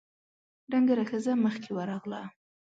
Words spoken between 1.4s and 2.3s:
مخکې ورغله: